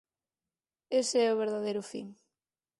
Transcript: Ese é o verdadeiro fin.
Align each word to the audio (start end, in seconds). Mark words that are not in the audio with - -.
Ese 1.01 1.17
é 1.27 1.29
o 1.31 1.39
verdadeiro 1.43 1.81
fin. 1.91 2.07